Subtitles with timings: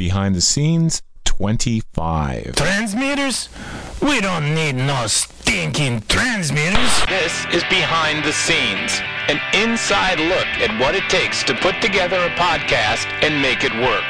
[0.00, 2.56] Behind the Scenes 25.
[2.56, 3.50] Transmitters?
[4.00, 7.04] We don't need no stinking transmitters.
[7.06, 12.16] This is Behind the Scenes, an inside look at what it takes to put together
[12.16, 14.08] a podcast and make it work.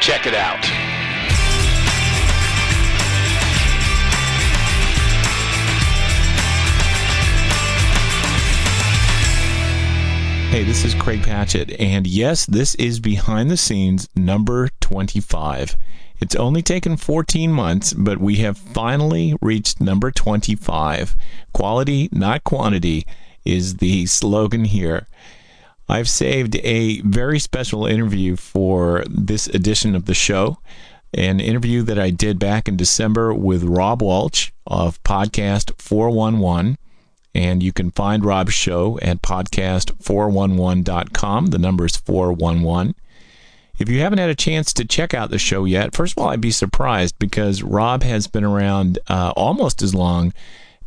[0.00, 0.64] Check it out.
[10.50, 15.76] Hey, this is Craig Patchett, and yes, this is Behind the Scenes number 25.
[16.20, 21.14] It's only taken 14 months, but we have finally reached number 25.
[21.52, 23.06] Quality, not quantity,
[23.44, 25.06] is the slogan here.
[25.88, 30.58] I've saved a very special interview for this edition of the show.
[31.14, 36.78] An interview that I did back in December with Rob Walch of Podcast 411.
[37.32, 41.46] And you can find Rob's show at podcast411.com.
[41.46, 42.96] The number is 411.
[43.80, 46.28] If you haven't had a chance to check out the show yet, first of all,
[46.28, 50.34] I'd be surprised because Rob has been around uh, almost as long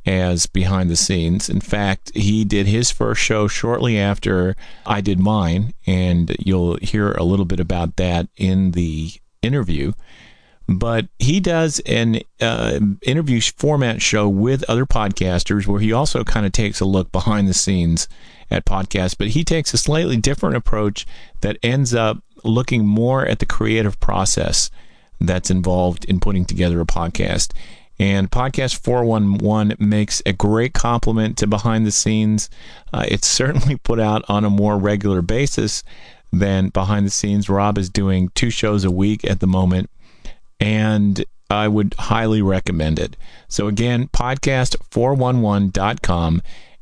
[0.06, 1.50] as behind the scenes.
[1.50, 7.14] In fact, he did his first show shortly after I did mine, and you'll hear
[7.14, 9.94] a little bit about that in the interview
[10.68, 16.46] but he does an uh, interview format show with other podcasters where he also kind
[16.46, 18.08] of takes a look behind the scenes
[18.50, 21.06] at podcasts, but he takes a slightly different approach
[21.42, 24.70] that ends up looking more at the creative process
[25.20, 27.54] that's involved in putting together a podcast.
[28.00, 32.50] And Podcast 411 makes a great complement to behind the scenes.
[32.92, 35.84] Uh, it's certainly put out on a more regular basis
[36.32, 37.50] than behind the scenes.
[37.50, 39.90] Rob is doing two shows a week at the moment
[40.60, 43.18] and I would highly recommend it.
[43.48, 46.42] So, again, podcast411.com.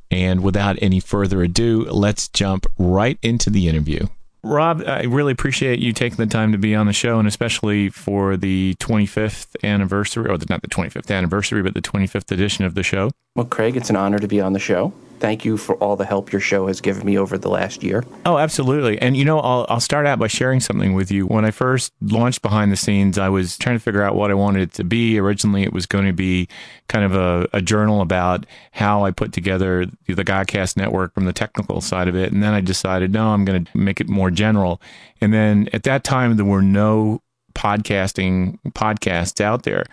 [0.10, 4.08] And without any further ado, let's jump right into the interview.
[4.44, 7.90] Rob, I really appreciate you taking the time to be on the show, and especially
[7.90, 12.82] for the 25th anniversary, or not the 25th anniversary, but the 25th edition of the
[12.82, 13.12] show.
[13.36, 16.06] Well, Craig, it's an honor to be on the show thank you for all the
[16.06, 18.04] help your show has given me over the last year.
[18.26, 19.00] Oh, absolutely.
[19.00, 21.28] And you know, I'll, I'll start out by sharing something with you.
[21.28, 24.34] When I first launched Behind the Scenes, I was trying to figure out what I
[24.34, 25.20] wanted it to be.
[25.20, 26.50] Originally, it was going to be
[26.90, 31.34] kind of a, a journal about how I put together the Godcast network from the
[31.34, 32.34] technical side of it.
[32.34, 34.82] And then I decided, no, I'm going to make it more general.
[35.22, 37.22] And then at that time, there were no
[37.54, 39.86] podcasting podcasts out there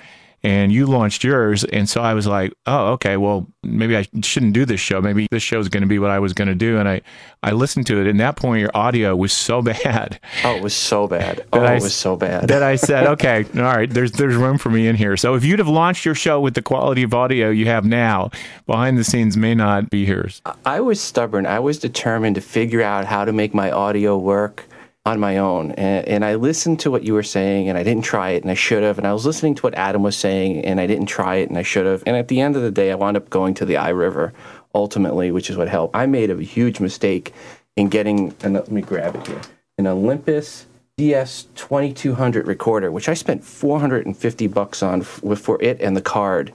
[0.43, 1.65] and you launched yours.
[1.65, 5.01] And so I was like, oh, okay, well, maybe I shouldn't do this show.
[5.01, 6.79] Maybe this show is going to be what I was going to do.
[6.79, 7.01] And I,
[7.43, 8.07] I listened to it.
[8.07, 10.21] And at that point, your audio was so bad.
[10.45, 11.45] Oh, it was so bad.
[11.59, 12.49] Oh, I, it was so bad.
[12.49, 15.17] that I said, okay, all right, there's, there's room for me in here.
[15.17, 18.31] So if you'd have launched your show with the quality of audio you have now,
[18.67, 20.41] behind the scenes may not be yours.
[20.65, 21.47] I was stubborn.
[21.47, 24.69] I was determined to figure out how to make my audio work
[25.09, 25.73] on my own.
[25.73, 28.51] And, and, I listened to what you were saying, and I didn't try it, and
[28.51, 28.99] I should have.
[28.99, 31.57] And I was listening to what Adam was saying, and I didn't try it, and
[31.57, 32.03] I should have.
[32.07, 34.33] And at the end of the day, I wound up going to the iRiver
[34.75, 35.97] ultimately, which is what helped.
[35.97, 37.33] I made a huge mistake
[37.77, 39.41] in getting, and let me grab it here,
[39.79, 40.67] an Olympus
[40.99, 46.53] DS 2200 recorder, which I spent 450 bucks on for it and the card.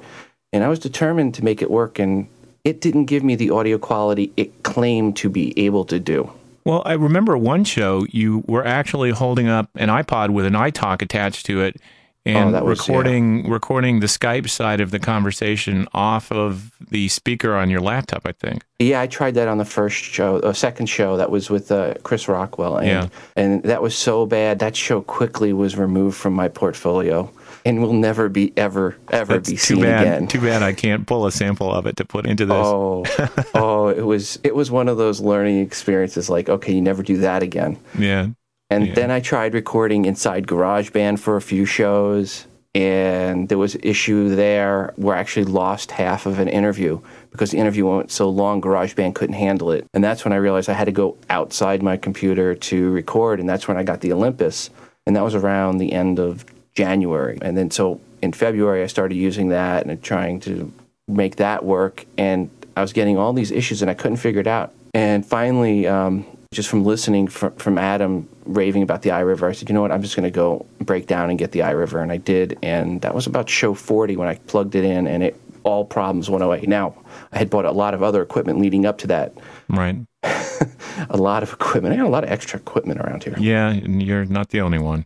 [0.52, 2.28] And I was determined to make it work, and
[2.64, 6.32] it didn't give me the audio quality it claimed to be able to do.
[6.66, 11.02] Well, I remember one show you were actually holding up an iPod with an iTalk
[11.02, 11.82] attached to it
[12.26, 13.52] and oh, was, recording yeah.
[13.52, 18.32] recording the Skype side of the conversation off of the speaker on your laptop, I
[18.32, 18.64] think.
[18.80, 21.72] Yeah, I tried that on the first show, a uh, second show that was with
[21.72, 23.08] uh, Chris Rockwell, and yeah.
[23.36, 24.60] and that was so bad.
[24.60, 27.30] That show quickly was removed from my portfolio
[27.66, 30.02] and will never be ever ever That's be seen bad.
[30.02, 30.28] again.
[30.28, 32.56] Too bad I can't pull a sample of it to put into this.
[32.56, 33.06] Oh,
[33.54, 36.30] oh, it was it was one of those learning experiences.
[36.30, 37.78] Like, okay, you never do that again.
[37.98, 38.28] Yeah.
[38.70, 38.94] And yeah.
[38.96, 44.34] then I tried recording inside GarageBand for a few shows, and there was an issue
[44.36, 47.00] there where I actually lost half of an interview
[47.32, 49.86] because the interview went so long, GarageBand couldn't handle it.
[49.94, 53.48] And that's when I realized I had to go outside my computer to record, and
[53.48, 54.70] that's when I got the Olympus.
[55.06, 56.46] And that was around the end of
[56.76, 57.38] January.
[57.42, 60.72] And then so in February, I started using that and trying to
[61.08, 62.06] make that work.
[62.18, 64.74] And I was getting all these issues and I couldn't figure it out.
[64.94, 69.70] And finally, um, just from listening from, from Adam raving about the iRiver, I said,
[69.70, 72.02] you know what, I'm just going to go break down and get the iRiver.
[72.02, 72.58] And I did.
[72.62, 76.30] And that was about show 40 when I plugged it in and it all problems
[76.30, 76.62] went away.
[76.68, 76.96] Now,
[77.32, 79.34] I had bought a lot of other equipment leading up to that.
[79.70, 79.98] Right.
[80.24, 81.94] a lot of equipment.
[81.94, 83.36] I got a lot of extra equipment around here.
[83.38, 85.06] Yeah, and you're not the only one.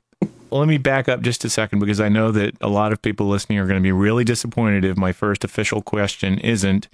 [0.49, 3.01] Well, let me back up just a second because I know that a lot of
[3.01, 6.87] people listening are going to be really disappointed if my first official question isn't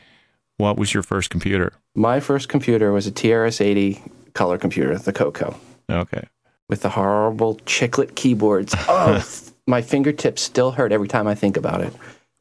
[0.58, 1.74] what was your first computer?
[1.96, 4.02] My first computer was a TRS 80
[4.34, 5.56] color computer, the Coco.
[5.90, 6.24] Okay.
[6.70, 8.74] with the horrible chiclet keyboards.
[8.88, 9.24] Oh,
[9.68, 11.94] my fingertips still hurt every time I think about it.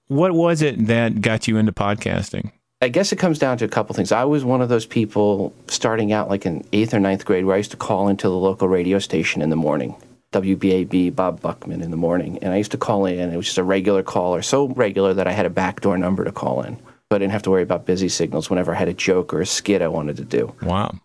[0.09, 2.51] What was it that got you into podcasting?
[2.81, 4.11] I guess it comes down to a couple things.
[4.11, 7.55] I was one of those people starting out like in eighth or ninth grade where
[7.55, 9.95] I used to call into the local radio station in the morning,
[10.33, 12.39] WBAB, Bob Buckman in the morning.
[12.43, 15.27] And I used to call in, it was just a regular caller, so regular that
[15.27, 16.77] I had a backdoor number to call in.
[16.77, 19.41] So I didn't have to worry about busy signals whenever I had a joke or
[19.41, 20.55] a skit I wanted to do.
[20.63, 20.99] Wow.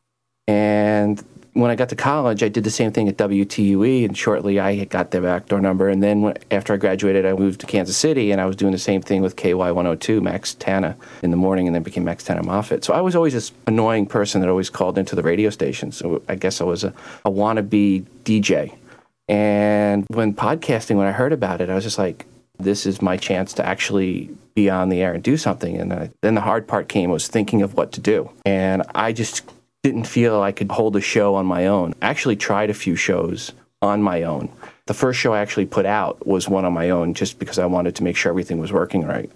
[0.48, 1.22] And
[1.58, 4.86] when I got to college, I did the same thing at WTUE, and shortly I
[4.86, 5.90] got their backdoor number.
[5.90, 8.72] And then when, after I graduated, I moved to Kansas City, and I was doing
[8.72, 12.44] the same thing with KY102, Max Tana, in the morning, and then became Max Tana
[12.44, 12.86] Moffat.
[12.86, 15.92] So I was always this annoying person that always called into the radio station.
[15.92, 16.94] So I guess I was a,
[17.26, 18.76] a wannabe DJ.
[19.30, 22.26] And when podcasting, when I heard about it, I was just like,
[22.60, 25.78] this is my chance to actually be on the air and do something.
[25.78, 28.32] And I, then the hard part came was thinking of what to do.
[28.46, 29.50] And I just
[29.84, 31.94] didn't feel I could hold a show on my own.
[32.02, 33.52] I actually tried a few shows
[33.82, 34.50] on my own.
[34.88, 37.66] The first show I actually put out was one on my own just because I
[37.66, 39.32] wanted to make sure everything was working right.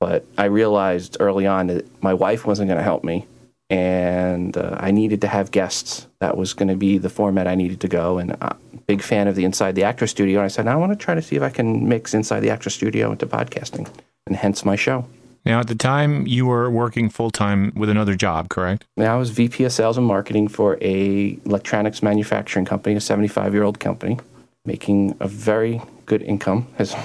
[0.00, 3.26] But I realized early on that my wife wasn't going to help me
[3.70, 6.06] and uh, I needed to have guests.
[6.20, 8.18] That was going to be the format I needed to go.
[8.18, 10.40] And I'm a big fan of the Inside the Actor Studio.
[10.40, 12.50] And I said, I want to try to see if I can mix Inside the
[12.50, 13.88] Actor Studio into podcasting,
[14.26, 15.06] and hence my show.
[15.46, 18.86] Now, at the time, you were working full time with another job, correct?
[18.96, 23.52] Now I was VP of Sales and Marketing for a electronics manufacturing company, a 75
[23.52, 24.18] year old company,
[24.64, 26.96] making a very good income, as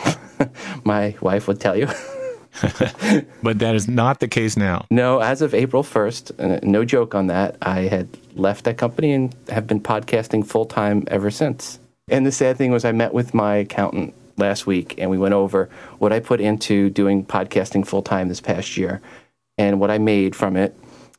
[0.86, 1.88] my wife would tell you.
[3.44, 4.86] but that is not the case now.
[4.92, 9.14] No, as of April 1st, uh, no joke on that, I had left that company
[9.14, 11.80] and have been podcasting full time ever since.
[12.08, 15.34] And the sad thing was, I met with my accountant last week and we went
[15.34, 15.70] over
[16.00, 19.02] what I put into doing podcasting full time this past year
[19.58, 20.76] and what I made from it.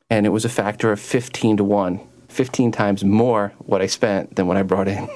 [0.09, 4.37] And it was a factor of 15 to 1, 15 times more what I spent
[4.37, 5.09] than what I brought in.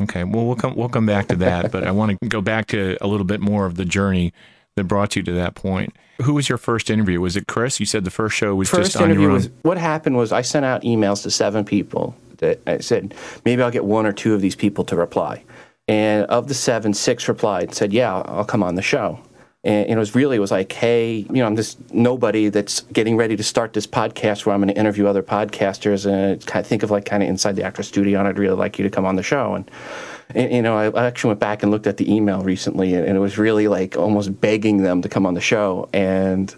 [0.00, 2.66] Okay, well we'll come we'll come back to that, but I want to go back
[2.68, 4.32] to a little bit more of the journey
[4.76, 5.94] that brought you to that point.
[6.22, 7.20] Who was your first interview?
[7.20, 7.80] Was it Chris?
[7.80, 9.36] You said the first show was first just on interview your own.
[9.36, 13.14] was what happened was I sent out emails to seven people that I said
[13.44, 15.44] maybe I'll get one or two of these people to reply.
[15.88, 19.18] And of the seven, six replied and said, "Yeah, I'll come on the show."
[19.64, 23.16] And it was really it was like, "Hey, you know, I'm just nobody that's getting
[23.16, 26.68] ready to start this podcast where I'm going to interview other podcasters and kind of
[26.68, 28.90] think of like kind of inside the actor studio, and I'd really like you to
[28.90, 29.68] come on the show." And
[30.30, 33.16] and, you know, I, actually went back and looked at the email recently, and, and
[33.16, 35.88] it was really like almost begging them to come on the show.
[35.92, 36.54] And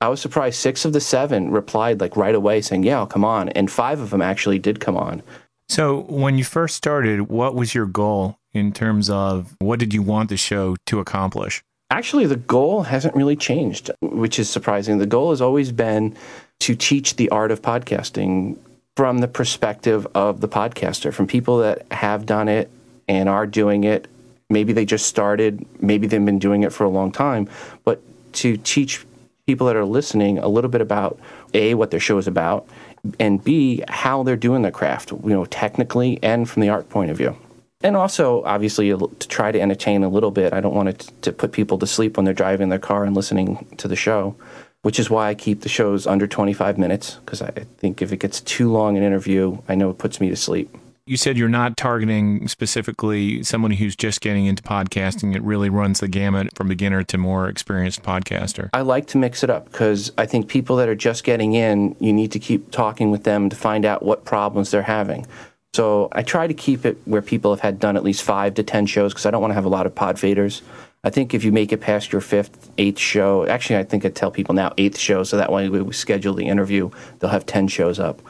[0.00, 0.58] I was surprised.
[0.58, 4.00] Six of the seven replied like right away, saying, "Yeah, I'll come on," and five
[4.00, 5.22] of them actually did come on.
[5.68, 10.02] So, when you first started, what was your goal in terms of what did you
[10.02, 11.62] want the show to accomplish?
[11.90, 14.98] Actually, the goal hasn't really changed, which is surprising.
[14.98, 16.14] The goal has always been
[16.60, 18.56] to teach the art of podcasting
[18.96, 22.70] from the perspective of the podcaster, from people that have done it
[23.08, 24.08] and are doing it.
[24.50, 27.48] Maybe they just started, maybe they've been doing it for a long time,
[27.84, 28.00] but
[28.34, 29.04] to teach
[29.46, 31.18] people that are listening a little bit about
[31.54, 32.66] A, what their show is about,
[33.18, 37.10] and B, how they're doing their craft, you know, technically and from the art point
[37.10, 37.36] of view.
[37.80, 40.52] And also, obviously, to try to entertain a little bit.
[40.52, 43.14] I don't want it to put people to sleep when they're driving their car and
[43.14, 44.34] listening to the show,
[44.82, 48.18] which is why I keep the shows under 25 minutes, because I think if it
[48.18, 50.76] gets too long an interview, I know it puts me to sleep.
[51.08, 55.34] You said you're not targeting specifically someone who's just getting into podcasting.
[55.34, 58.68] It really runs the gamut from beginner to more experienced podcaster.
[58.74, 61.96] I like to mix it up because I think people that are just getting in,
[61.98, 65.26] you need to keep talking with them to find out what problems they're having.
[65.72, 68.62] So I try to keep it where people have had done at least five to
[68.62, 70.60] 10 shows because I don't want to have a lot of pod faders.
[71.04, 74.10] I think if you make it past your fifth, eighth show, actually, I think I
[74.10, 77.68] tell people now eighth show, so that way we schedule the interview, they'll have 10
[77.68, 78.20] shows up.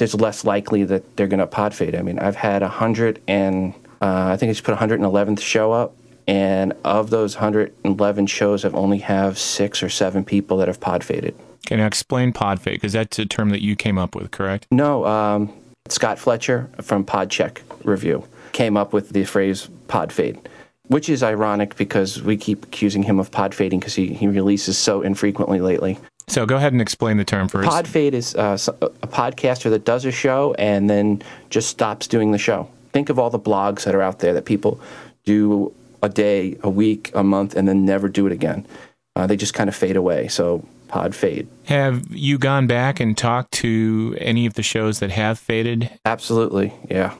[0.00, 1.94] There's less likely that they're going to pod fade.
[1.94, 5.94] I mean, I've had 100 and uh, I think I just put 111th show up,
[6.26, 11.04] and of those 111 shows, I've only have six or seven people that have pod
[11.04, 11.34] faded.
[11.66, 12.74] Can I explain pod fade?
[12.74, 14.66] Because that's a term that you came up with, correct?
[14.70, 15.52] No, um,
[15.88, 20.48] Scott Fletcher from Podcheck Review came up with the phrase pod fade,
[20.86, 24.78] which is ironic because we keep accusing him of pod fading because he, he releases
[24.78, 25.98] so infrequently lately.
[26.30, 27.68] So go ahead and explain the term first.
[27.68, 32.30] Pod fade is uh, a podcaster that does a show and then just stops doing
[32.30, 32.70] the show.
[32.92, 34.80] Think of all the blogs that are out there that people
[35.24, 38.64] do a day, a week, a month, and then never do it again.
[39.16, 40.28] Uh, they just kind of fade away.
[40.28, 41.48] So pod fade.
[41.64, 45.90] Have you gone back and talked to any of the shows that have faded?
[46.04, 47.12] Absolutely, yeah.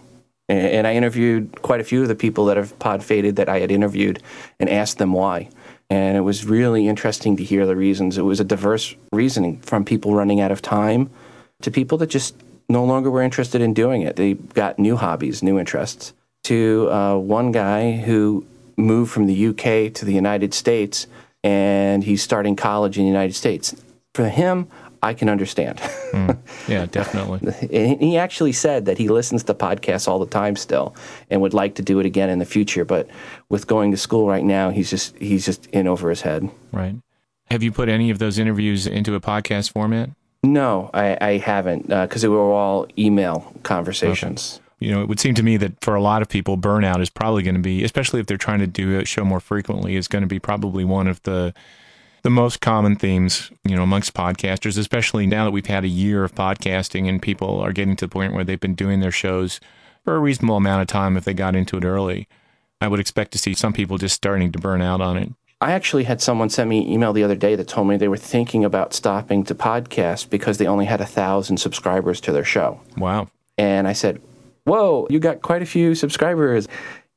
[0.48, 3.48] And, and I interviewed quite a few of the people that have pod faded that
[3.48, 4.22] I had interviewed
[4.60, 5.48] and asked them why.
[5.90, 8.16] And it was really interesting to hear the reasons.
[8.16, 11.10] It was a diverse reasoning from people running out of time
[11.62, 12.34] to people that just
[12.68, 14.14] no longer were interested in doing it.
[14.14, 16.12] They got new hobbies, new interests.
[16.44, 21.06] to uh, one guy who moved from the UK to the United States
[21.44, 23.74] and he's starting college in the United States.
[24.14, 24.68] For him,
[25.02, 25.80] I can understand.
[26.10, 26.36] Mm.
[26.66, 27.38] Yeah, definitely.
[27.72, 30.96] And he actually said that he listens to podcasts all the time still
[31.30, 32.84] and would like to do it again in the future.
[32.84, 33.08] But
[33.48, 36.50] with going to school right now, he's just he's just in over his head.
[36.72, 36.96] right.
[37.48, 40.10] Have you put any of those interviews into a podcast format?
[40.42, 44.58] No, I, I haven't uh, because they were all email conversations.
[44.80, 47.10] You know, it would seem to me that for a lot of people, burnout is
[47.10, 50.08] probably going to be, especially if they're trying to do a show more frequently, is
[50.08, 51.54] going to be probably one of the
[52.22, 56.24] the most common themes, you know, amongst podcasters, especially now that we've had a year
[56.24, 59.60] of podcasting and people are getting to the point where they've been doing their shows
[60.04, 62.28] for a reasonable amount of time if they got into it early.
[62.80, 65.32] I would expect to see some people just starting to burn out on it.
[65.60, 68.08] I actually had someone send me an email the other day that told me they
[68.08, 72.44] were thinking about stopping to podcast because they only had a thousand subscribers to their
[72.44, 72.80] show.
[72.96, 73.28] Wow.
[73.58, 74.22] And I said,
[74.64, 76.68] Whoa, you got quite a few subscribers.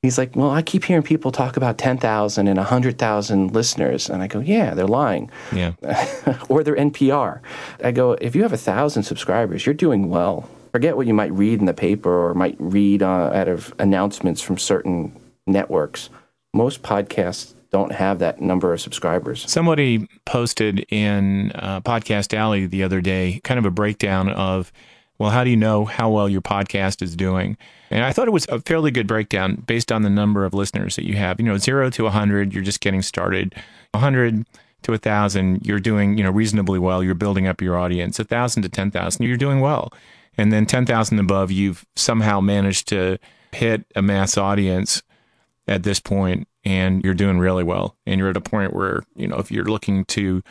[0.03, 4.09] He's like, Well, I keep hearing people talk about 10,000 and 100,000 listeners.
[4.09, 5.31] And I go, Yeah, they're lying.
[5.51, 5.73] Yeah.
[6.49, 7.39] or they're NPR.
[7.83, 10.47] I go, If you have a thousand subscribers, you're doing well.
[10.73, 14.41] Forget what you might read in the paper or might read uh, out of announcements
[14.41, 15.15] from certain
[15.47, 16.09] networks.
[16.53, 19.49] Most podcasts don't have that number of subscribers.
[19.49, 24.71] Somebody posted in uh, Podcast Alley the other day kind of a breakdown of,
[25.17, 27.57] well, how do you know how well your podcast is doing?
[27.93, 30.95] And I thought it was a fairly good breakdown based on the number of listeners
[30.95, 31.39] that you have.
[31.39, 33.53] You know, zero to 100, you're just getting started.
[33.91, 34.47] 100
[34.81, 37.03] to 1,000, you're doing, you know, reasonably well.
[37.03, 38.17] You're building up your audience.
[38.17, 39.93] 1,000 to 10,000, you're doing well.
[40.39, 43.19] And then 10,000 above, you've somehow managed to
[43.51, 45.03] hit a mass audience
[45.67, 49.27] at this point and you're doing really well and you're at a point where you
[49.27, 50.41] know if you're looking to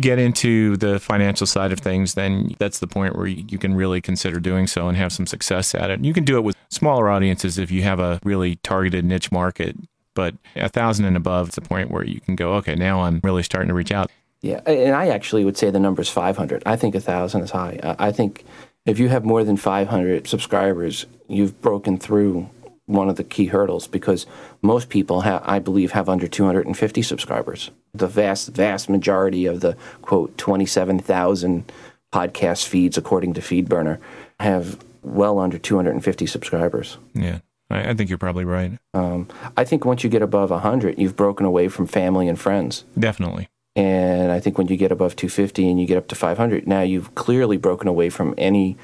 [0.00, 4.00] get into the financial side of things then that's the point where you, can really
[4.00, 7.10] consider doing so and have some success at it you can do it with smaller
[7.10, 9.76] audiences if you have a really targeted niche market
[10.14, 13.20] but a thousand and above is the point where you can go okay now i'm
[13.22, 16.64] really starting to reach out Yeah, and I actually would say the number is 500.
[16.66, 17.78] I think a 1,000 is high.
[17.98, 18.44] I think
[18.84, 22.50] if you have more than 500 subscribers, you've broken through
[22.92, 24.26] one of the key hurdles because
[24.62, 27.70] most people, ha- I believe, have under 250 subscribers.
[27.94, 31.70] The vast, vast majority of the quote 27,000
[32.12, 33.98] podcast feeds, according to FeedBurner,
[34.40, 36.96] have well under 250 subscribers.
[37.14, 37.38] yeah
[37.70, 41.16] i, I think you're probably right Um, I think once you get above 100, you've
[41.16, 42.84] broken away from family and friends.
[42.98, 46.68] definitely And I think when you get above 250 and you get up to 500,
[46.68, 48.76] now you've clearly broken away from any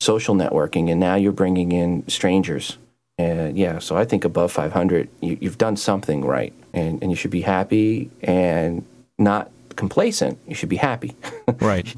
[0.00, 2.78] social networking and now you're bringing in strangers.
[3.18, 6.52] And yeah, so I think above 500, you, you've done something right.
[6.74, 8.84] And, and you should be happy and
[9.18, 10.38] not complacent.
[10.46, 11.14] You should be happy.
[11.60, 11.94] Right.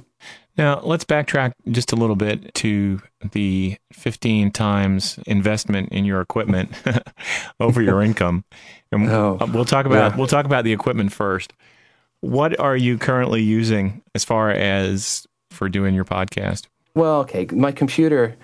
[0.58, 3.00] Now, let's backtrack just a little bit to
[3.32, 6.70] the 15 times investment in your equipment
[7.60, 8.44] over your income.
[8.90, 10.16] And Oh, we'll talk about yeah.
[10.18, 11.52] we'll talk about the equipment first.
[12.20, 16.66] What are you currently using as far as for doing your podcast?
[16.94, 18.34] Well, okay, my computer.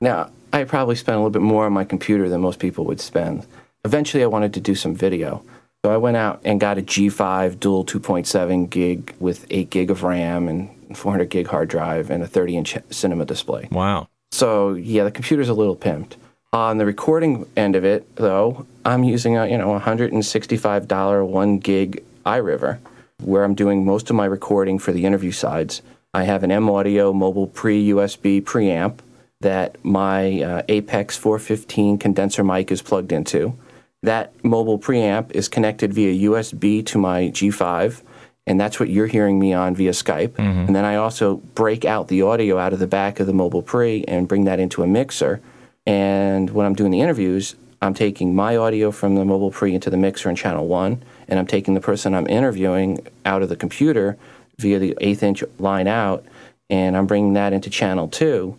[0.00, 3.00] Now, I probably spent a little bit more on my computer than most people would
[3.00, 3.46] spend.
[3.84, 5.44] Eventually, I wanted to do some video.
[5.84, 10.04] So I went out and got a G5 dual 2.7 gig with 8 gig of
[10.04, 13.68] RAM and 400 gig hard drive and a 30 inch cinema display.
[13.72, 14.08] Wow.
[14.30, 16.14] So yeah, the computer's a little pimped.
[16.52, 22.04] On the recording end of it, though, I'm using a you know $165 one gig
[22.26, 22.78] iRiver,
[23.22, 25.82] where I'm doing most of my recording for the interview sides.
[26.14, 28.98] I have an M Audio mobile pre USB preamp
[29.42, 33.56] that my uh, Apex 415 condenser mic is plugged into.
[34.02, 38.02] That mobile preamp is connected via USB to my G5,
[38.46, 40.38] and that's what you're hearing me on via Skype.
[40.66, 43.62] And then I also break out the audio out of the back of the mobile
[43.62, 45.40] pre and bring that into a mixer.
[45.86, 49.90] And when I'm doing the interviews, I'm taking my audio from the mobile pre into
[49.90, 53.56] the mixer in channel one, and I'm taking the person I'm interviewing out of the
[53.56, 54.16] computer
[54.58, 56.24] via the eighth inch line out,
[56.70, 58.56] and I'm bringing that into channel two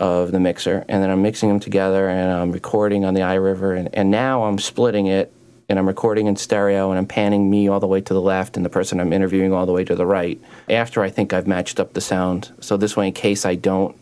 [0.00, 3.78] of the mixer, and then I'm mixing them together and I'm recording on the iRiver,
[3.78, 5.32] and, and now I'm splitting it
[5.68, 8.56] and I'm recording in stereo and I'm panning me all the way to the left
[8.56, 11.46] and the person I'm interviewing all the way to the right after I think I've
[11.46, 12.50] matched up the sound.
[12.60, 13.96] So this way, in case I don't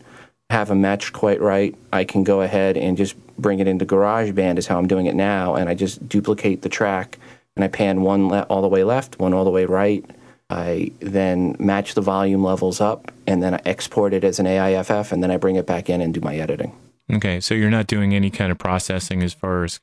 [0.49, 4.57] have a match quite right, I can go ahead and just bring it into GarageBand
[4.57, 7.19] is how I'm doing it now, and I just duplicate the track
[7.55, 10.03] and I pan one le- all the way left, one all the way right.
[10.49, 15.11] I then match the volume levels up, and then I export it as an AIFF,
[15.11, 16.75] and then I bring it back in and do my editing.
[17.11, 19.79] Okay, so you're not doing any kind of processing as far as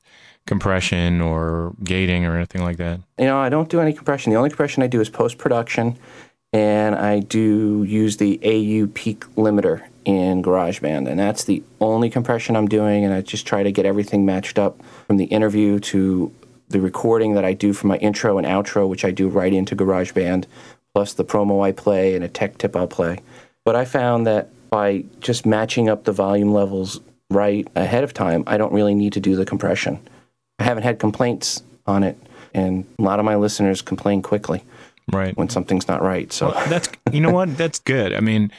[0.47, 3.01] compression or gating or anything like that.
[3.19, 4.33] You know, I don't do any compression.
[4.33, 5.99] The only compression I do is post production,
[6.53, 12.55] and I do use the AU peak limiter in GarageBand, and that's the only compression
[12.57, 13.05] I'm doing.
[13.05, 16.33] And I just try to get everything matched up from the interview to
[16.69, 19.77] the recording that I do for my intro and outro, which I do right into
[19.77, 20.45] GarageBand,
[20.95, 23.21] plus the promo I play and a tech tip I'll play.
[23.65, 28.45] But I found that by just matching up the volume levels right ahead of time,
[28.47, 30.01] I don't really need to do the compression.
[30.59, 32.17] I haven't had complaints on it,
[32.55, 34.65] and a lot of my listeners complain quickly
[35.13, 35.37] Right.
[35.37, 36.33] when something's not right.
[36.33, 38.13] So Well, that's you know what that's good.
[38.13, 38.51] I mean,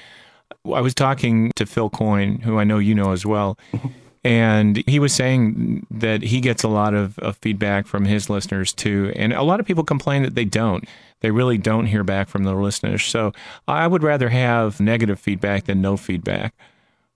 [0.73, 3.87] I was talking to Phil Coyne, who I know you know as well, mm-hmm.
[4.24, 8.74] And he was saying that he gets a lot of, of feedback from his listeners
[8.74, 10.86] too, and a lot of people complain that they don't.
[11.21, 13.03] They really don't hear back from their listeners.
[13.03, 13.33] So
[13.67, 16.53] I would rather have negative feedback than no feedback.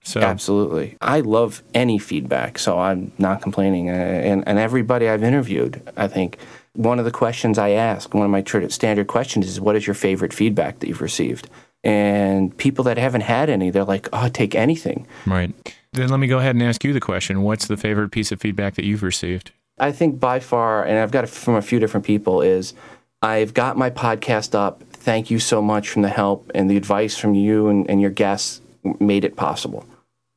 [0.04, 0.96] So Absolutely.
[1.00, 3.88] I love any feedback, so I'm not complaining.
[3.88, 6.38] Uh, And, and everybody I've interviewed, I think
[6.74, 9.94] one of the questions I ask, one of my standard questions is, What is your
[9.94, 11.48] favorite feedback that you've received?
[11.84, 15.06] And people that haven't had any, they're like, Oh, take anything.
[15.26, 15.52] right.
[15.94, 18.40] Then let me go ahead and ask you the question: What's the favorite piece of
[18.40, 19.50] feedback that you've received?
[19.78, 22.72] I think by far, and I've got it from a few different people, is
[23.20, 24.82] I've got my podcast up.
[24.92, 28.10] Thank you so much from the help and the advice from you and, and your
[28.10, 28.62] guests
[29.00, 29.84] made it possible.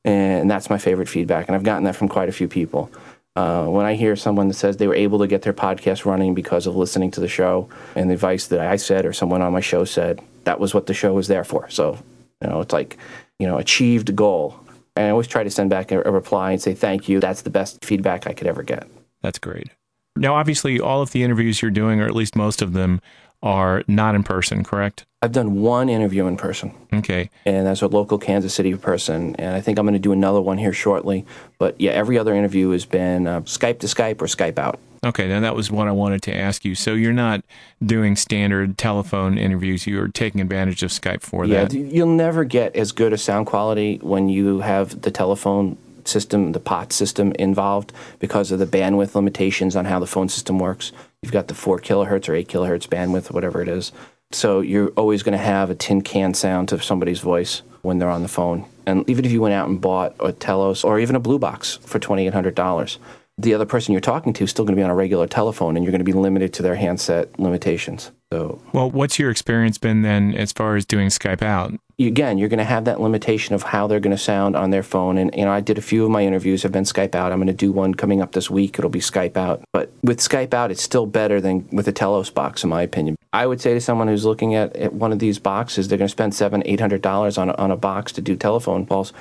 [0.04, 1.48] And that's my favorite feedback.
[1.48, 2.92] And I've gotten that from quite a few people.
[3.36, 6.34] Uh, when I hear someone that says they were able to get their podcast running
[6.34, 9.52] because of listening to the show and the advice that I said or someone on
[9.52, 11.70] my show said, that was what the show was there for.
[11.70, 12.00] So,
[12.42, 12.98] you know, it's like,
[13.38, 14.58] you know, achieved goal.
[14.96, 17.20] And I always try to send back a, a reply and say, thank you.
[17.20, 18.88] That's the best feedback I could ever get.
[19.22, 19.68] That's great.
[20.16, 23.02] Now, obviously, all of the interviews you're doing, or at least most of them,
[23.46, 25.06] are not in person, correct?
[25.22, 27.30] I've done one interview in person, Okay.
[27.46, 29.36] and that's a local Kansas City person.
[29.38, 31.26] And I think I'm going to do another one here shortly.
[31.60, 34.80] But yeah, every other interview has been uh, Skype to Skype or Skype out.
[35.06, 36.74] Okay, now that was what I wanted to ask you.
[36.74, 37.42] So you're not
[37.86, 39.86] doing standard telephone interviews.
[39.86, 41.70] You're taking advantage of Skype for Yeah, that.
[41.72, 46.52] d- you'll never get as good a sound quality when you have the telephone system,
[46.52, 50.92] the POT system involved because of the bandwidth limitations on how the phone system works.
[51.22, 53.92] You've got the 4 kilohertz or 8 kilohertz bandwidth, whatever it is.
[54.32, 58.10] So you're always going to have a tin can sound to somebody's voice when they're
[58.10, 58.66] on the phone.
[58.86, 61.78] And even if you went out and bought a Telos or even a Blue Box
[61.78, 62.98] for $2,800,
[63.38, 65.76] the other person you're talking to is still going to be on a regular telephone
[65.76, 68.12] and you're going to be limited to their handset limitations.
[68.32, 71.74] So Well, what's your experience been then as far as doing Skype out?
[71.98, 74.84] again, you're going to have that limitation of how they're going to sound on their
[74.84, 75.18] phone.
[75.18, 77.32] And you know, I did a few of my interviews have been Skype out.
[77.32, 78.78] I'm going to do one coming up this week.
[78.78, 79.64] It'll be Skype out.
[79.72, 83.16] But with Skype out, it's still better than with a Telos box, in my opinion.
[83.32, 86.08] I would say to someone who's looking at, at one of these boxes, they're going
[86.08, 89.14] to spend seven, eight hundred dollars on a, on a box to do telephone calls.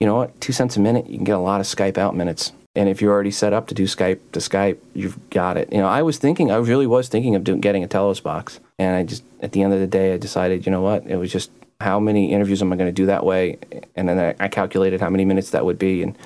[0.00, 0.40] You know what?
[0.40, 2.52] Two cents a minute, you can get a lot of Skype out minutes.
[2.74, 5.70] And if you're already set up to do Skype to Skype, you've got it.
[5.70, 8.60] You know, I was thinking, I really was thinking of doing, getting a Telos box,
[8.78, 11.06] and I just, at the end of the day, I decided, you know what?
[11.06, 13.58] It was just how many interviews am I going to do that way?
[13.94, 16.16] And then I, calculated how many minutes that would be, and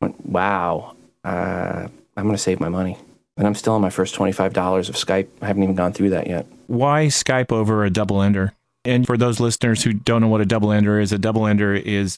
[0.00, 2.98] went, wow, uh, I'm going to save my money.
[3.36, 5.28] And I'm still on my first twenty-five dollars of Skype.
[5.42, 6.46] I haven't even gone through that yet.
[6.68, 8.54] Why Skype over a double ender?
[8.84, 11.74] And for those listeners who don't know what a double ender is, a double ender
[11.74, 12.16] is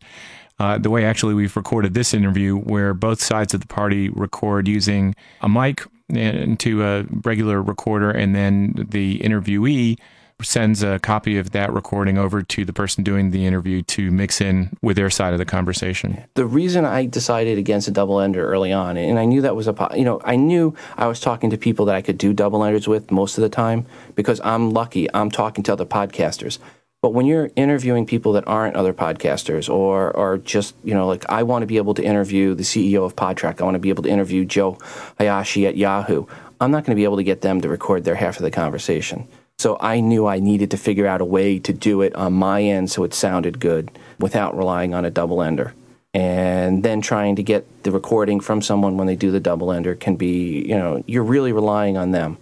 [0.59, 4.67] uh, the way actually we've recorded this interview, where both sides of the party record
[4.69, 9.99] using a mic into a regular recorder, and then the interviewee
[10.41, 14.41] sends a copy of that recording over to the person doing the interview to mix
[14.41, 16.23] in with their side of the conversation.
[16.35, 19.67] the reason I decided against a double ender early on, and I knew that was
[19.67, 22.63] a, you know, I knew I was talking to people that I could do double
[22.63, 25.13] enders with most of the time because I'm lucky.
[25.13, 26.59] I'm talking to other podcasters.
[27.01, 31.25] But when you're interviewing people that aren't other podcasters or or just, you know, like
[31.29, 33.91] I want to be able to interview the CEO of Podtrac, I want to be
[33.91, 34.79] able to interview Joe
[35.19, 36.27] Hayashi at Yahoo.
[36.61, 38.51] I'm not going to be able to get them to record their half of the
[38.51, 39.29] conversation.
[39.59, 42.63] So I knew I needed to figure out a way to do it on my
[42.63, 45.75] end so it sounded good without relying on a double ender.
[46.15, 49.95] And then trying to get the recording from someone when they do the double ender
[49.95, 52.39] can be, you know, you're really relying on them.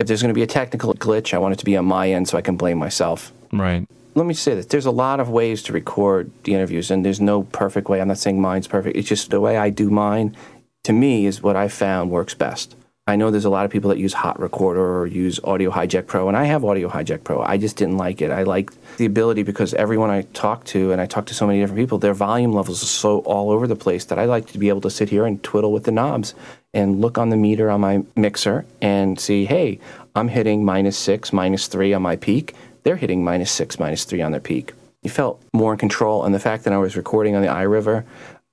[0.00, 2.10] If there's going to be a technical glitch, I want it to be on my
[2.10, 3.32] end so I can blame myself.
[3.52, 3.86] Right.
[4.14, 7.20] Let me say this there's a lot of ways to record the interviews, and there's
[7.20, 8.00] no perfect way.
[8.00, 8.96] I'm not saying mine's perfect.
[8.96, 10.36] It's just the way I do mine,
[10.84, 12.74] to me, is what I found works best.
[13.06, 16.06] I know there's a lot of people that use Hot Recorder or use Audio Hijack
[16.06, 17.40] Pro, and I have Audio Hijack Pro.
[17.40, 18.30] I just didn't like it.
[18.30, 21.60] I like the ability because everyone I talk to, and I talk to so many
[21.60, 24.58] different people, their volume levels are so all over the place that I like to
[24.58, 26.34] be able to sit here and twiddle with the knobs
[26.72, 29.80] and look on the meter on my mixer and see, hey,
[30.14, 32.54] I'm hitting minus six, minus three on my peak.
[32.82, 34.72] They're hitting minus six, minus three on their peak.
[35.02, 38.04] You felt more in control, and the fact that I was recording on the iRiver,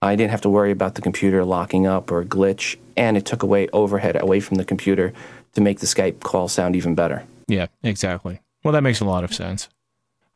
[0.02, 3.26] I didn't have to worry about the computer locking up or a glitch, and it
[3.26, 5.13] took away overhead away from the computer
[5.54, 7.24] to make the Skype call sound even better.
[7.48, 8.42] Yeah, exactly.
[8.63, 9.70] Well, that makes a lot of sense.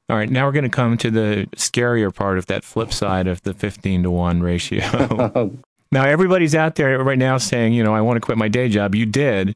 [0.10, 3.28] All right, now we're going to come to the scarier part of that flip side
[3.28, 5.52] of the 15 to 1 ratio.
[5.92, 8.68] now, everybody's out there right now saying, you know, I want to quit my day
[8.68, 8.94] job.
[8.94, 9.56] You did,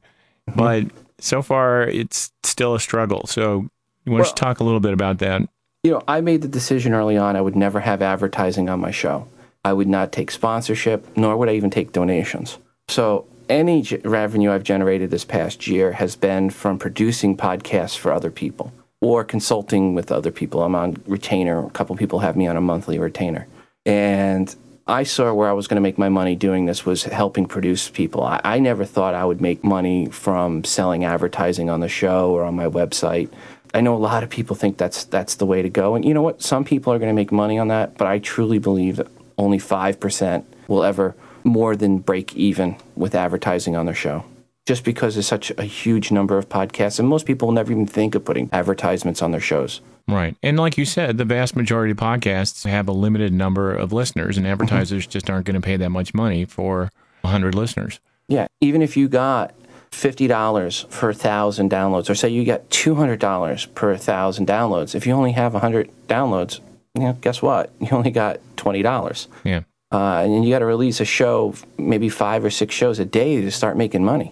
[0.50, 0.58] mm-hmm.
[0.58, 0.86] but
[1.20, 3.28] so far it's still a struggle.
[3.28, 3.68] So,
[4.06, 5.42] you want Well- to talk a little bit about that?
[5.84, 8.92] You know, I made the decision early on I would never have advertising on my
[8.92, 9.28] show.
[9.64, 12.58] I would not take sponsorship, nor would I even take donations.
[12.88, 18.12] So, any ge- revenue I've generated this past year has been from producing podcasts for
[18.12, 20.64] other people or consulting with other people.
[20.64, 21.64] I'm on retainer.
[21.64, 23.46] A couple people have me on a monthly retainer.
[23.86, 24.56] And
[24.88, 27.90] I saw where I was going to make my money doing this was helping produce
[27.90, 28.24] people.
[28.24, 32.44] I, I never thought I would make money from selling advertising on the show or
[32.44, 33.30] on my website.
[33.76, 36.14] I know a lot of people think that's that's the way to go, and you
[36.14, 36.42] know what?
[36.42, 39.08] Some people are going to make money on that, but I truly believe that
[39.38, 44.24] only five percent will ever more than break even with advertising on their show.
[44.66, 47.86] Just because there's such a huge number of podcasts, and most people will never even
[47.86, 49.82] think of putting advertisements on their shows.
[50.08, 50.38] Right.
[50.42, 54.38] And like you said, the vast majority of podcasts have a limited number of listeners,
[54.38, 54.54] and mm-hmm.
[54.54, 58.00] advertisers just aren't going to pay that much money for 100 listeners.
[58.30, 59.54] Yeah, even if you got
[59.96, 64.94] fifty dollars per thousand downloads, or say you get two hundred dollars per thousand downloads,
[64.96, 66.60] if you only have hundred downloads,
[66.94, 67.72] you know, guess what?
[67.80, 69.62] You only got twenty dollars, Yeah.
[69.92, 73.42] uh, and you got to release a show, maybe five or six shows a day
[73.42, 74.32] to start making money.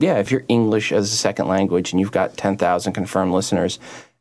[0.00, 3.78] Yeah, if you're English as a second language and you've got ten thousand confirmed listeners,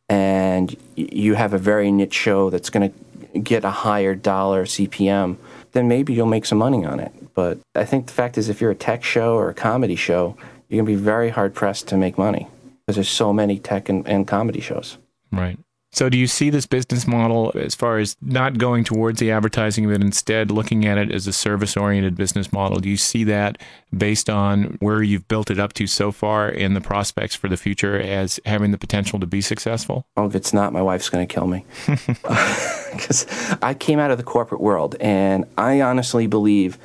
[0.09, 5.37] and you have a very niche show that's going to get a higher dollar CPM,
[5.71, 7.11] then maybe you'll make some money on it.
[7.33, 10.37] But I think the fact is, if you're a tech show or a comedy show,
[10.73, 12.47] you're going to be very hard pressed to make money
[12.85, 14.97] because there's so many tech and, and comedy shows.
[15.31, 15.59] Right.
[15.91, 19.87] So, do you see this business model as far as not going towards the advertising,
[19.87, 22.79] but instead looking at it as a service oriented business model?
[22.79, 23.59] Do you see that
[23.95, 27.57] based on where you've built it up to so far and the prospects for the
[27.57, 30.07] future as having the potential to be successful?
[30.17, 31.63] Oh, if it's not, my wife's going to kill me.
[32.93, 33.25] Because
[33.63, 36.77] I came out of the corporate world, and I honestly believe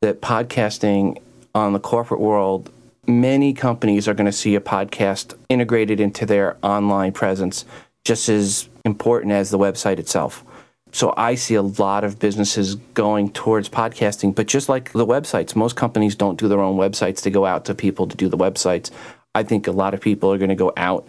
[0.00, 1.20] that podcasting
[1.54, 2.70] on the corporate world,
[3.10, 7.64] many companies are going to see a podcast integrated into their online presence
[8.04, 10.44] just as important as the website itself.
[10.92, 15.54] So I see a lot of businesses going towards podcasting, but just like the websites,
[15.54, 18.36] most companies don't do their own websites to go out to people to do the
[18.36, 18.90] websites.
[19.34, 21.06] I think a lot of people are going to go out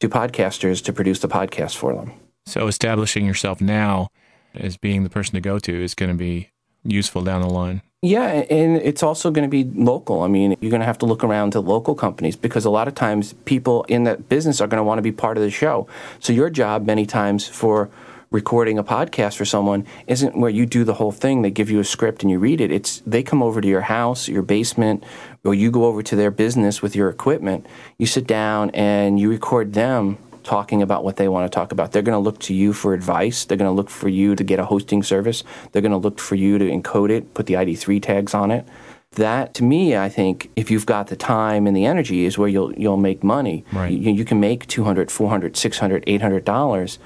[0.00, 2.12] to podcasters to produce the podcast for them.
[2.44, 4.08] So, establishing yourself now
[4.54, 6.50] as being the person to go to is going to be
[6.84, 7.82] useful down the line.
[8.04, 10.22] Yeah, and it's also going to be local.
[10.22, 12.88] I mean, you're going to have to look around to local companies because a lot
[12.88, 15.50] of times people in that business are going to want to be part of the
[15.52, 15.86] show.
[16.18, 17.90] So your job many times for
[18.32, 21.42] recording a podcast for someone isn't where you do the whole thing.
[21.42, 22.72] They give you a script and you read it.
[22.72, 25.04] It's they come over to your house, your basement,
[25.44, 27.66] or you go over to their business with your equipment.
[27.98, 31.92] You sit down and you record them talking about what they want to talk about.
[31.92, 33.44] They're going to look to you for advice.
[33.44, 35.44] They're going to look for you to get a hosting service.
[35.72, 38.66] They're going to look for you to encode it, put the ID3 tags on it.
[39.12, 42.48] That to me, I think, if you've got the time and the energy, is where
[42.48, 43.62] you'll you'll make money.
[43.70, 43.92] Right.
[43.92, 46.98] You, you can make 200 400 600 800 dollars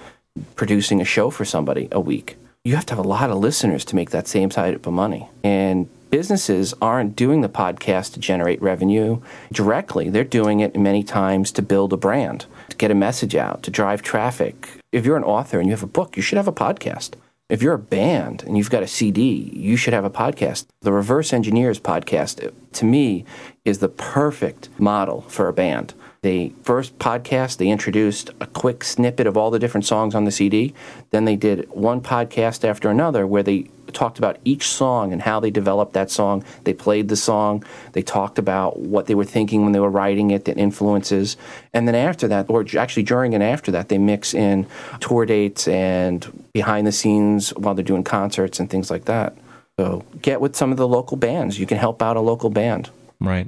[0.54, 2.36] producing a show for somebody a week.
[2.64, 5.28] You have to have a lot of listeners to make that same type of money.
[5.42, 9.20] And businesses aren't doing the podcast to generate revenue
[9.52, 10.08] directly.
[10.08, 13.70] They're doing it many times to build a brand, to get a message out, to
[13.70, 14.68] drive traffic.
[14.92, 17.14] If you're an author and you have a book, you should have a podcast.
[17.48, 20.66] If you're a band and you've got a CD, you should have a podcast.
[20.80, 23.24] The Reverse Engineers podcast, to me,
[23.64, 25.94] is the perfect model for a band.
[26.26, 30.32] They first podcast, they introduced a quick snippet of all the different songs on the
[30.32, 30.74] CD.
[31.12, 35.38] Then they did one podcast after another where they talked about each song and how
[35.38, 36.42] they developed that song.
[36.64, 37.62] They played the song.
[37.92, 41.36] They talked about what they were thinking when they were writing it, the influences.
[41.72, 44.66] And then after that, or actually during and after that, they mix in
[44.98, 49.36] tour dates and behind the scenes while they're doing concerts and things like that.
[49.78, 51.56] So get with some of the local bands.
[51.60, 52.90] You can help out a local band.
[53.20, 53.46] Right.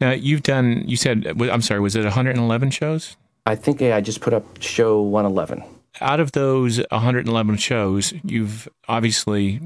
[0.00, 3.16] Now, you've done, you said, I'm sorry, was it 111 shows?
[3.46, 5.62] I think I just put up show 111.
[6.00, 9.60] Out of those 111 shows, you've obviously,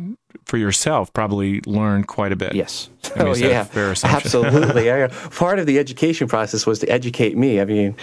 [0.44, 2.54] for yourself, probably learned quite a bit.
[2.54, 2.88] Yes.
[3.14, 3.94] I mean, oh is that a yeah.
[4.04, 4.90] Absolutely.
[4.90, 7.60] I, part of the education process was to educate me.
[7.60, 7.96] I mean,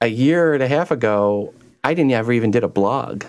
[0.00, 3.24] a year and a half ago, I didn't ever even did a blog.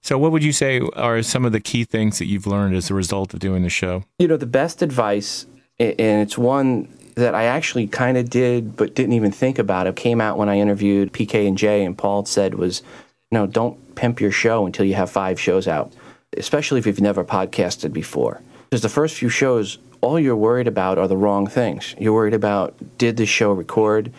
[0.00, 2.90] So, what would you say are some of the key things that you've learned as
[2.90, 4.04] a result of doing the show?
[4.18, 5.46] You know, the best advice,
[5.78, 9.86] and it's one that I actually kind of did, but didn't even think about.
[9.86, 12.82] It came out when I interviewed PK and Jay, and Paul said was,
[13.30, 15.92] "No, don't pimp your show until you have five shows out,
[16.36, 20.98] especially if you've never podcasted before." Because the first few shows, all you're worried about
[20.98, 21.94] are the wrong things.
[21.98, 24.12] You're worried about did the show record?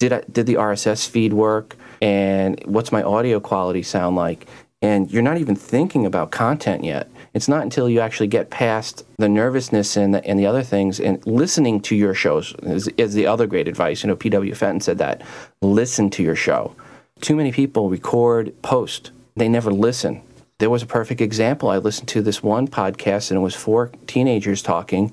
[0.00, 1.76] Did I, did the RSS feed work?
[2.00, 4.46] And what's my audio quality sound like?
[4.80, 7.08] And you're not even thinking about content yet.
[7.34, 11.00] It's not until you actually get past the nervousness and the, and the other things
[11.00, 14.02] and listening to your shows is, is the other great advice.
[14.02, 14.54] You know, P.W.
[14.54, 15.22] Fenton said that.
[15.62, 16.74] Listen to your show.
[17.20, 19.12] Too many people record, post.
[19.36, 20.22] They never listen.
[20.58, 21.70] There was a perfect example.
[21.70, 25.12] I listened to this one podcast and it was four teenagers talking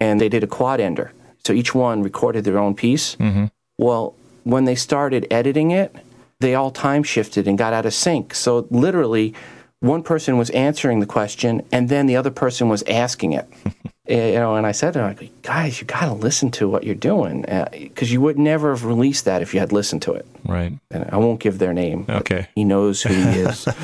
[0.00, 1.12] and they did a quad ender.
[1.44, 3.16] So each one recorded their own piece.
[3.16, 3.46] Mm-hmm.
[3.78, 5.94] Well, when they started editing it,
[6.40, 8.34] they all time shifted and got out of sync.
[8.34, 9.34] So literally,
[9.82, 13.52] one person was answering the question, and then the other person was asking it.
[14.08, 16.68] Eh, you know, and I said to them, like, guys, you got to listen to
[16.68, 20.12] what you're doing because you would never have released that if you had listened to
[20.12, 20.26] it.
[20.44, 20.76] Right.
[20.90, 22.06] And I won't give their name.
[22.08, 22.48] Okay.
[22.56, 23.68] He knows who he is.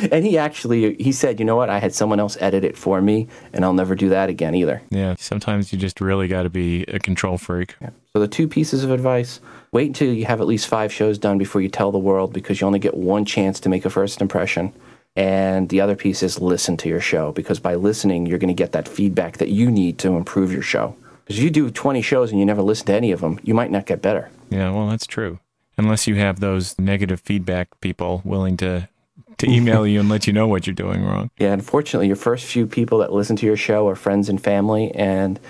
[0.10, 1.70] and he actually he said, you know what?
[1.70, 4.82] I had someone else edit it for me, and I'll never do that again either.
[4.90, 5.14] Yeah.
[5.16, 7.76] Sometimes you just really got to be a control freak.
[8.12, 9.38] So the two pieces of advice:
[9.70, 12.60] wait until you have at least five shows done before you tell the world, because
[12.60, 14.72] you only get one chance to make a first impression.
[15.16, 18.54] And the other piece is listen to your show, because by listening, you're going to
[18.54, 20.96] get that feedback that you need to improve your show.
[21.24, 23.54] Because if you do 20 shows and you never listen to any of them, you
[23.54, 24.30] might not get better.
[24.50, 24.70] Yeah.
[24.70, 25.38] Well, that's true.
[25.78, 28.88] Unless you have those negative feedback people willing to
[29.38, 31.30] to email you and let you know what you're doing wrong.
[31.38, 34.92] Yeah, unfortunately, your first few people that listen to your show are friends and family,
[34.94, 35.40] and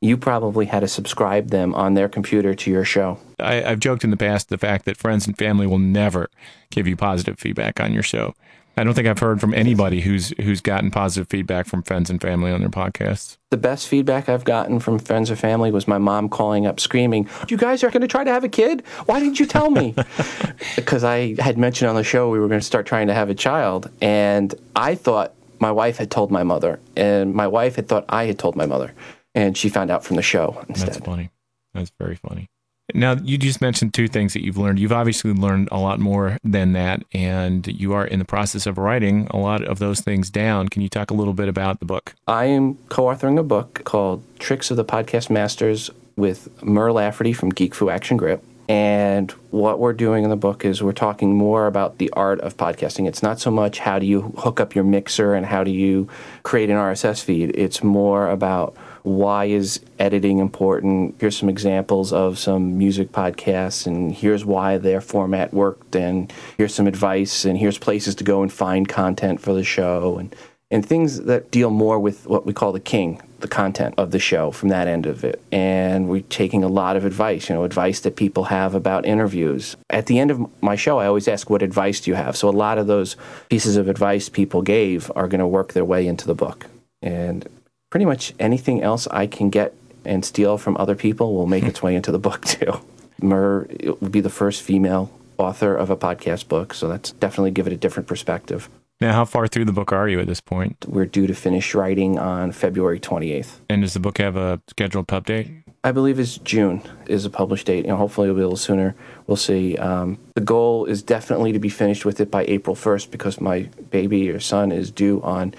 [0.00, 3.18] you probably had to subscribe them on their computer to your show.
[3.38, 6.30] I, I've joked in the past the fact that friends and family will never
[6.70, 8.34] give you positive feedback on your show.
[8.76, 12.20] I don't think I've heard from anybody who's who's gotten positive feedback from friends and
[12.20, 13.36] family on their podcasts.
[13.50, 17.28] The best feedback I've gotten from friends or family was my mom calling up screaming,
[17.48, 18.82] You guys are going to try to have a kid?
[19.06, 19.94] Why didn't you tell me?
[20.76, 23.30] because I had mentioned on the show we were going to start trying to have
[23.30, 23.90] a child.
[24.00, 28.24] And I thought my wife had told my mother, and my wife had thought I
[28.24, 28.92] had told my mother.
[29.36, 30.88] And she found out from the show instead.
[30.88, 31.30] That's funny.
[31.72, 32.48] That's very funny.
[32.92, 34.78] Now, you just mentioned two things that you've learned.
[34.78, 38.76] You've obviously learned a lot more than that, and you are in the process of
[38.76, 40.68] writing a lot of those things down.
[40.68, 42.14] Can you talk a little bit about the book?
[42.28, 47.32] I am co authoring a book called Tricks of the Podcast Masters with Mur Lafferty
[47.32, 48.44] from Geek Fu Action Grip.
[48.68, 52.56] And what we're doing in the book is we're talking more about the art of
[52.56, 53.06] podcasting.
[53.06, 56.08] It's not so much how do you hook up your mixer and how do you
[56.44, 57.52] create an RSS feed.
[57.54, 61.14] It's more about why is editing important.
[61.20, 66.74] Here's some examples of some music podcasts, and here's why their format worked, and here's
[66.74, 70.34] some advice, and here's places to go and find content for the show, and
[70.70, 74.18] and things that deal more with what we call the king, the content of the
[74.18, 75.40] show from that end of it.
[75.52, 79.76] And we're taking a lot of advice, you know, advice that people have about interviews.
[79.90, 82.36] At the end of my show, I always ask, What advice do you have?
[82.36, 83.16] So a lot of those
[83.50, 86.66] pieces of advice people gave are going to work their way into the book.
[87.02, 87.46] And
[87.94, 89.72] pretty much anything else I can get
[90.04, 92.80] and steal from other people will make its way into the book too.
[93.22, 93.68] Mur
[94.00, 97.72] will be the first female author of a podcast book, so that's definitely give it
[97.72, 98.68] a different perspective.
[99.00, 100.76] Now, how far through the book are you at this point?
[100.88, 103.60] We're due to finish writing on February 28th.
[103.70, 105.52] And does the book have a scheduled pub date?
[105.84, 107.84] I believe is June is a published date.
[107.84, 108.96] You know, hopefully it'll be a little sooner.
[109.28, 109.76] We'll see.
[109.76, 113.68] Um, the goal is definitely to be finished with it by April 1st because my
[113.90, 115.54] baby or son is due on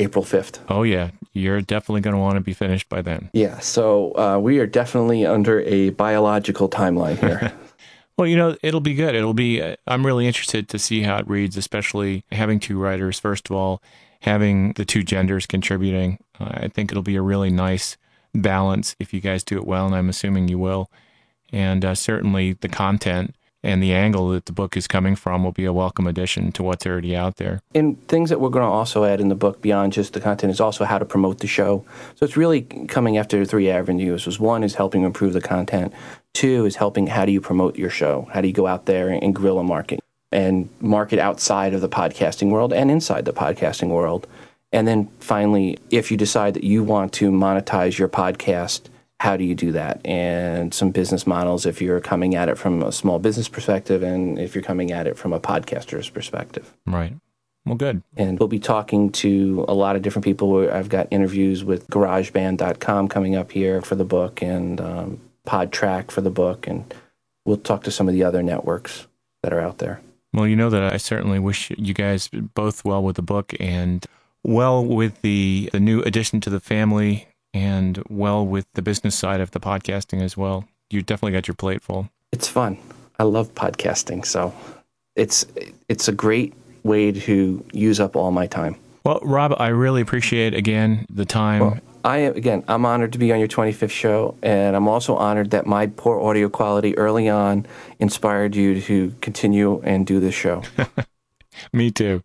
[0.00, 0.58] April 5th.
[0.68, 1.10] Oh, yeah.
[1.32, 3.30] You're definitely going to want to be finished by then.
[3.32, 7.52] Yeah, so uh, we are definitely under a biological timeline here.
[8.20, 9.14] Well, you know, it'll be good.
[9.14, 13.18] It'll be, uh, I'm really interested to see how it reads, especially having two writers,
[13.18, 13.82] first of all,
[14.20, 16.18] having the two genders contributing.
[16.38, 17.96] Uh, I think it'll be a really nice
[18.34, 20.90] balance if you guys do it well, and I'm assuming you will.
[21.50, 25.52] And uh, certainly the content and the angle that the book is coming from will
[25.52, 27.60] be a welcome addition to what's already out there.
[27.74, 30.50] and things that we're going to also add in the book beyond just the content
[30.50, 31.84] is also how to promote the show.
[32.16, 34.26] So it's really coming after three avenues.
[34.26, 35.92] Was one is helping improve the content.
[36.32, 38.28] Two is helping how do you promote your show?
[38.32, 40.00] How do you go out there and guerrilla market
[40.32, 44.26] and market outside of the podcasting world and inside the podcasting world?
[44.72, 48.82] And then finally, if you decide that you want to monetize your podcast,
[49.20, 50.00] how do you do that?
[50.04, 54.38] And some business models if you're coming at it from a small business perspective and
[54.38, 57.14] if you're coming at it from a podcaster's perspective Right.
[57.66, 58.02] Well, good.
[58.16, 60.70] and we'll be talking to a lot of different people.
[60.72, 66.22] I've got interviews with GarageBand.com coming up here for the book, and um, PodTrac for
[66.22, 66.92] the book, and
[67.44, 69.06] we'll talk to some of the other networks
[69.42, 70.00] that are out there.
[70.32, 74.06] Well, you know that I certainly wish you guys both well with the book and
[74.42, 79.40] well with the, the new addition to the family and well with the business side
[79.40, 80.64] of the podcasting as well.
[80.90, 82.10] You definitely got your plate full.
[82.32, 82.78] It's fun.
[83.18, 84.54] I love podcasting, so
[85.16, 85.44] it's
[85.88, 88.76] it's a great way to use up all my time.
[89.04, 93.38] Well, Rob, I really appreciate again the time I again, I'm honored to be on
[93.38, 97.66] your 25th show, and I'm also honored that my poor audio quality early on
[97.98, 100.62] inspired you to continue and do this show.
[101.72, 102.22] Me too.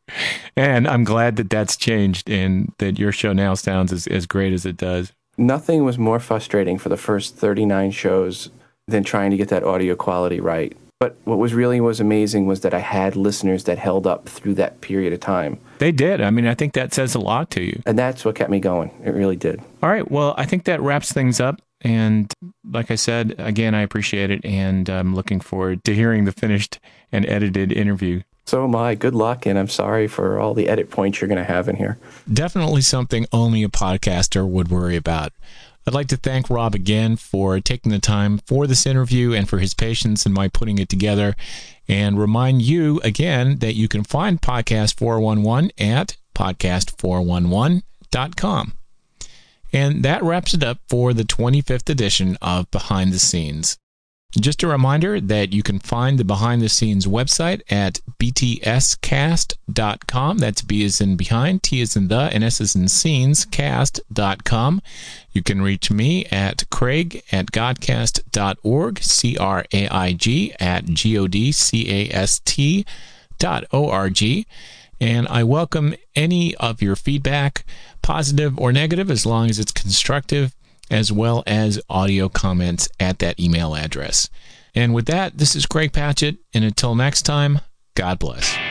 [0.56, 4.54] And I'm glad that that's changed and that your show now sounds as, as great
[4.54, 5.12] as it does.
[5.38, 8.50] Nothing was more frustrating for the first 39 shows
[8.88, 10.76] than trying to get that audio quality right.
[11.00, 14.54] But what was really was amazing was that I had listeners that held up through
[14.56, 15.60] that period of time.
[15.80, 16.22] They did.
[16.22, 17.82] I mean, I think that says a lot to you.
[17.86, 18.92] And that's what kept me going.
[19.04, 19.62] It really did.
[19.84, 20.10] All right.
[20.10, 21.62] Well, I think that wraps things up.
[21.82, 22.34] And
[22.72, 24.44] like I said, again, I appreciate it.
[24.46, 26.80] And I'm looking forward to hearing the finished
[27.12, 28.22] and edited interview.
[28.46, 28.96] So am I.
[28.96, 29.46] Good luck.
[29.46, 31.98] And I'm sorry for all the edit points you're going to have in here.
[32.32, 35.34] Definitely something only a podcaster would worry about.
[35.88, 39.60] I'd like to thank Rob again for taking the time for this interview and for
[39.60, 41.36] his patience in my putting it together.
[41.88, 48.74] And remind you again that you can find Podcast 411 at podcast411.com.
[49.72, 53.78] And that wraps it up for the 25th edition of Behind the Scenes.
[54.40, 59.58] Just a reminder that you can find the behind the scenes website at btscast.com.
[60.40, 64.82] That's B is in behind, T is in the, and S is in scenes, cast.com.
[65.32, 71.18] You can reach me at craig at godcast.org, C R A I G at G
[71.18, 72.86] O D C A S T
[73.40, 74.48] dot O R G.
[75.00, 77.64] And I welcome any of your feedback,
[78.02, 80.54] positive or negative, as long as it's constructive
[80.90, 84.30] as well as audio comments at that email address.
[84.74, 87.62] And with that, this is Craig Patchett, and until next time,
[87.96, 88.65] God bless.